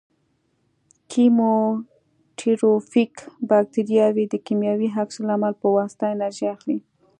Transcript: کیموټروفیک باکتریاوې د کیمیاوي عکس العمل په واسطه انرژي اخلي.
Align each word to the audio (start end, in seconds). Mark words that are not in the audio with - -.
کیموټروفیک 1.11 3.13
باکتریاوې 3.49 4.25
د 4.29 4.35
کیمیاوي 4.45 4.89
عکس 4.99 5.15
العمل 5.21 5.53
په 5.61 5.67
واسطه 5.77 6.03
انرژي 6.13 6.47
اخلي. 6.55 6.79